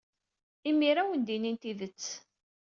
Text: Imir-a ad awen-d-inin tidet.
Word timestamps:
Imir-a 0.69 1.01
ad 1.03 1.03
awen-d-inin 1.07 1.57
tidet. 1.61 2.03